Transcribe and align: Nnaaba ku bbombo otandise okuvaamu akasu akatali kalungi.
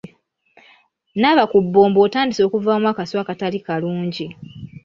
Nnaaba 1.13 1.43
ku 1.51 1.57
bbombo 1.65 1.99
otandise 2.05 2.41
okuvaamu 2.47 2.85
akasu 2.89 3.15
akatali 3.21 3.59
kalungi. 3.67 4.27